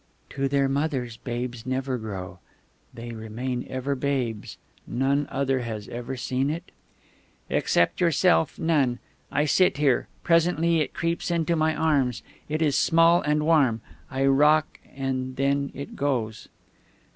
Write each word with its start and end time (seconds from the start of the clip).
"To 0.31 0.47
their 0.47 0.67
mothers 0.67 1.17
babes 1.17 1.63
never 1.63 1.95
grow. 1.99 2.39
They 2.91 3.11
remain 3.11 3.67
ever 3.69 3.93
babes.... 3.93 4.57
None 4.87 5.27
other 5.29 5.59
has 5.59 5.87
ever 5.89 6.17
seen 6.17 6.49
it?" 6.49 6.71
"Except 7.51 8.01
yourself, 8.01 8.57
none. 8.57 8.97
I 9.31 9.45
sit 9.45 9.77
here; 9.77 10.07
presently 10.23 10.79
it 10.79 10.95
creeps 10.95 11.29
into 11.29 11.55
my 11.55 11.75
arms; 11.75 12.23
it 12.49 12.63
is 12.63 12.75
small 12.75 13.21
and 13.21 13.43
warm; 13.45 13.81
I 14.09 14.25
rock, 14.25 14.79
and 14.97 15.35
then... 15.35 15.69
it 15.75 15.95
goes." 15.95 16.47